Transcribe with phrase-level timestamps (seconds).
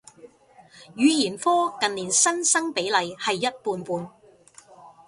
[0.95, 4.09] 語言科近年新生比例係一半半